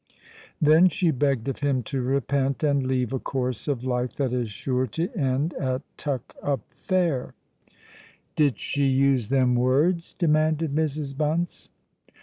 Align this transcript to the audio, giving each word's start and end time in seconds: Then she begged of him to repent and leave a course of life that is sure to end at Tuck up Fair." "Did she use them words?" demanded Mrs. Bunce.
Then 0.59 0.89
she 0.89 1.11
begged 1.11 1.47
of 1.47 1.59
him 1.59 1.83
to 1.83 2.01
repent 2.01 2.63
and 2.63 2.81
leave 2.83 3.13
a 3.13 3.19
course 3.19 3.67
of 3.67 3.83
life 3.83 4.15
that 4.15 4.33
is 4.33 4.49
sure 4.49 4.87
to 4.87 5.15
end 5.15 5.53
at 5.53 5.83
Tuck 5.95 6.35
up 6.41 6.61
Fair." 6.73 7.35
"Did 8.35 8.57
she 8.57 8.87
use 8.87 9.29
them 9.29 9.53
words?" 9.53 10.15
demanded 10.15 10.73
Mrs. 10.73 11.15
Bunce. 11.15 11.69